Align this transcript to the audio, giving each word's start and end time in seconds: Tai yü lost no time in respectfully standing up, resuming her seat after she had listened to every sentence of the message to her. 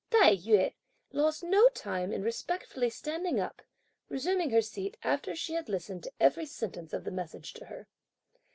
Tai 0.09 0.35
yü 0.35 0.73
lost 1.13 1.43
no 1.43 1.69
time 1.75 2.11
in 2.11 2.23
respectfully 2.23 2.89
standing 2.89 3.39
up, 3.39 3.61
resuming 4.09 4.49
her 4.49 4.59
seat 4.59 4.97
after 5.03 5.35
she 5.35 5.53
had 5.53 5.69
listened 5.69 6.01
to 6.05 6.11
every 6.19 6.47
sentence 6.47 6.91
of 6.91 7.03
the 7.03 7.11
message 7.11 7.53
to 7.53 7.65
her. 7.65 7.87